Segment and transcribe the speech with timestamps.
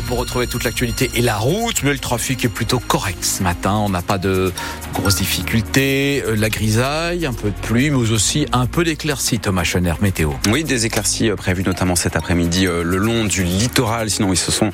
[0.00, 3.74] pour retrouver toute l'actualité et la route, mais le trafic est plutôt correct ce matin.
[3.76, 4.52] On n'a pas de
[4.92, 9.64] grosses difficultés, euh, la grisaille, un peu de pluie, mais aussi un peu d'éclaircies, Thomas
[9.64, 10.32] Schoner, météo.
[10.50, 14.10] Oui, des éclaircies euh, prévues notamment cet après-midi euh, le long du littoral.
[14.10, 14.70] Sinon, oui, ce sont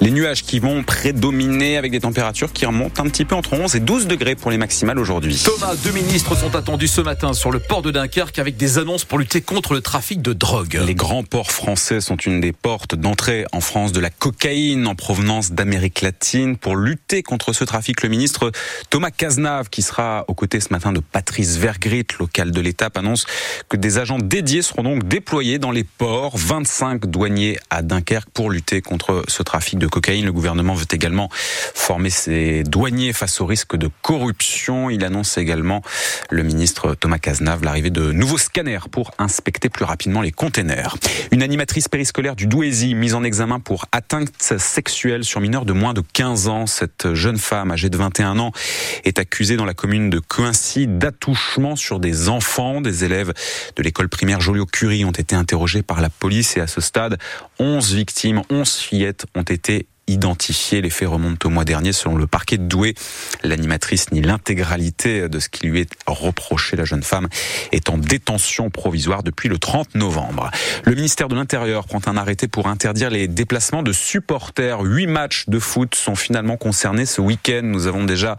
[0.00, 3.74] les nuages qui vont prédominer avec des températures qui remontent un petit peu entre 11
[3.74, 5.40] et 12 degrés pour les maximales aujourd'hui.
[5.44, 9.04] Thomas, deux ministres sont attendus ce matin sur le port de Dunkerque avec des annonces
[9.04, 10.80] pour lutter contre le trafic de drogue.
[10.84, 14.94] Les grands ports français sont une des portes d'entrée en France de la cocaïne en
[14.94, 16.56] provenance d'Amérique latine.
[16.56, 18.52] Pour lutter contre ce trafic, le ministre
[18.90, 23.26] Thomas Cazenave, qui sera aux côtés ce matin de Patrice Vergrit, local de l'Étape, annonce
[23.68, 26.36] que des agents dédiés seront donc déployés dans les ports.
[26.36, 30.26] 25 douaniers à Dunkerque pour lutter contre ce trafic de cocaïne.
[30.26, 34.90] Le gouvernement veut également former ses douaniers face au risque de corruption.
[34.90, 35.82] Il annonce également,
[36.30, 40.96] le ministre Thomas Cazenave, l'arrivée de nouveaux scanners pour inspecter plus rapidement les containers.
[41.30, 45.94] Une animatrice périscolaire du Douaisis mise en examen pour atteinte sexuelle sur mineurs de moins
[45.94, 46.66] de 15 ans.
[46.66, 48.52] Cette jeune femme âgée de 21 ans
[49.04, 52.80] est accusée dans la commune de Coincy d'attouchement sur des enfants.
[52.80, 53.32] Des élèves
[53.76, 57.18] de l'école primaire Joliot-Curie ont été interrogés par la police et à ce stade,
[57.58, 60.80] 11 victimes, 11 fillettes ont été identifié.
[60.80, 62.94] Les faits remontent au mois dernier selon le parquet de Douai.
[63.44, 66.76] L'animatrice nie l'intégralité de ce qui lui est reproché.
[66.76, 67.28] La jeune femme
[67.72, 70.50] est en détention provisoire depuis le 30 novembre.
[70.84, 74.80] Le ministère de l'Intérieur prend un arrêté pour interdire les déplacements de supporters.
[74.80, 77.60] Huit matchs de foot sont finalement concernés ce week-end.
[77.62, 78.36] Nous avons déjà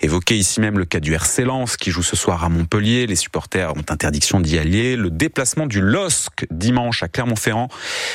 [0.00, 3.06] évoqué ici même le cas du RC Lens qui joue ce soir à Montpellier.
[3.06, 4.96] Les supporters ont interdiction d'y aller.
[4.96, 7.68] Le déplacement du LOSC dimanche à Clermont-Ferrand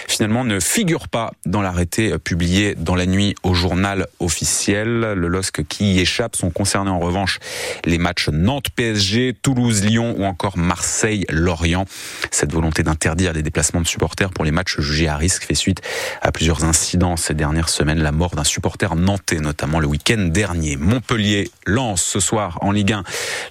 [0.08, 5.00] finalement ne figure pas dans l'arrêté publié dans la nuit au journal officiel.
[5.00, 7.40] Le LOSC qui y échappe sont concernés en revanche
[7.86, 11.86] les matchs Nantes-PSG, Toulouse-Lyon ou encore Marseille-Lorient.
[12.31, 15.81] Cette volonté d'interdire les déplacements de supporters pour les matchs jugés à risque fait suite
[16.22, 18.02] à plusieurs incidents ces dernières semaines.
[18.02, 20.75] La mort d'un supporter nantais, notamment le week-end dernier.
[20.75, 23.03] Montpellier lance ce soir en Ligue 1.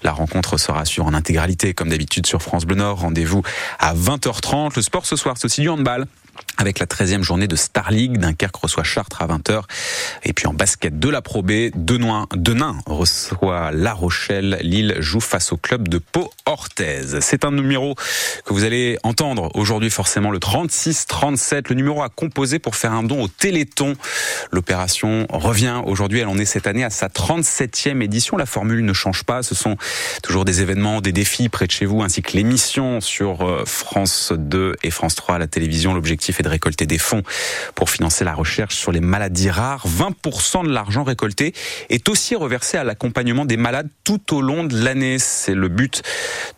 [0.03, 3.01] La rencontre sera sur en intégralité, comme d'habitude sur France Bleu Nord.
[3.01, 3.43] Rendez-vous
[3.79, 4.75] à 20h30.
[4.77, 6.06] Le sport ce soir, c'est aussi du handball
[6.59, 8.19] avec la 13e journée de Star League.
[8.19, 9.63] Dunkerque reçoit Chartres à 20h.
[10.25, 14.59] Et puis en basket de la Pro B, Denain, reçoit La Rochelle.
[14.63, 17.21] Lille joue face au club de Pau-Orthez.
[17.21, 17.95] C'est un numéro
[18.45, 21.69] que vous allez entendre aujourd'hui forcément le 36-37.
[21.69, 23.95] Le numéro à composer pour faire un don au Téléthon.
[24.51, 26.21] L'opération revient aujourd'hui.
[26.21, 28.37] Elle en est cette année à sa 37e édition.
[28.37, 29.43] La formule ne change pas.
[29.43, 29.77] Ce sont
[30.23, 34.33] toujours des événements, des défis près de chez vous, ainsi que l'émission sur euh, France
[34.37, 35.95] 2 et France 3 à la télévision.
[35.95, 37.22] L'objectif est de récolter des fonds
[37.75, 39.87] pour financer la recherche sur les maladies rares.
[39.87, 41.54] 20% de l'argent récolté
[41.88, 45.19] est aussi reversé à l'accompagnement des malades tout au long de l'année.
[45.19, 46.03] C'est le but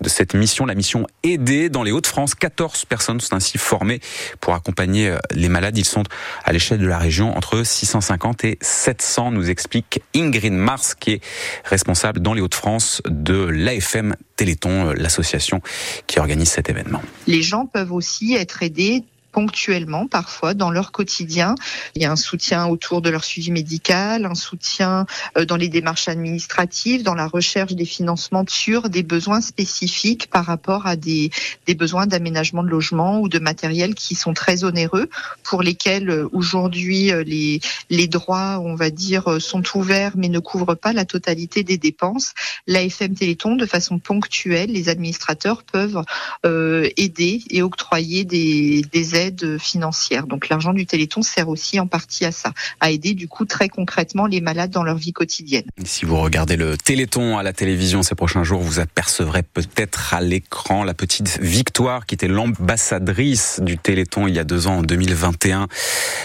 [0.00, 2.34] de cette mission, la mission Aider dans les Hauts-de-France.
[2.34, 4.00] 14 personnes sont ainsi formées
[4.40, 5.76] pour accompagner euh, les malades.
[5.76, 6.04] Ils sont
[6.44, 11.20] à l'échelle de la région entre 650 et 700, nous explique Ingrid Mars, qui est
[11.64, 15.60] responsable dans les Hauts-de-France de l'AFM Téléthon, euh, l'association
[16.06, 17.02] qui organise cet événement.
[17.26, 21.55] Les gens peuvent aussi être aidés ponctuellement parfois dans leur quotidien.
[21.94, 25.06] Il y a un soutien autour de leur suivi médical, un soutien
[25.37, 30.44] euh, dans les démarches administratives, dans la recherche des financements sur des besoins spécifiques par
[30.47, 31.31] rapport à des,
[31.66, 35.09] des besoins d'aménagement de logement ou de matériel qui sont très onéreux,
[35.43, 37.60] pour lesquels euh, aujourd'hui euh, les,
[37.91, 42.33] les droits, on va dire, sont ouverts mais ne couvrent pas la totalité des dépenses.
[42.66, 46.03] L'AFM Téléthon, de façon ponctuelle, les administrateurs peuvent
[46.47, 49.17] euh, aider et octroyer des, des aides
[49.58, 50.26] financières.
[50.26, 53.68] Donc l'argent du Téléthon sert aussi en partie à ça, à aider du coup très
[53.68, 55.64] concrètement les malades dans leur vie quotidienne.
[55.84, 60.20] Si vous regardez le Téléthon à la télévision ces prochains jours, vous apercevrez peut-être à
[60.20, 64.82] l'écran la petite Victoire qui était l'ambassadrice du Téléthon il y a deux ans en
[64.82, 65.68] 2021.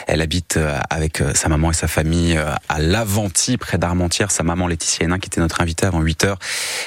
[0.07, 4.31] Elle habite euh, avec euh, sa maman et sa famille euh, à Laventie, près d'Armentières.
[4.31, 6.39] Sa maman Laetitia Hénin qui était notre invitée avant 8 heures.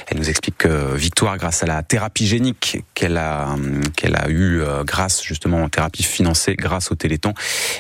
[0.08, 3.56] Elle nous explique que Victoire, grâce à la thérapie génique qu'elle a,
[3.96, 7.34] qu'elle a eu grâce justement aux thérapies financées grâce au Téléthon,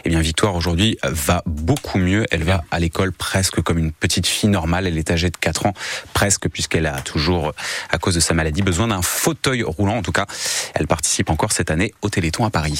[0.04, 2.24] eh bien Victoire aujourd'hui va beaucoup mieux.
[2.30, 4.86] Elle va à l'école presque comme une petite fille normale.
[4.86, 5.74] Elle est âgée de 4 ans
[6.12, 7.52] presque puisqu'elle a toujours,
[7.90, 9.96] à cause de sa maladie, besoin d'un fauteuil roulant.
[9.96, 10.26] En tout cas,
[10.74, 12.76] elle participe encore cette année au Téléthon à Paris.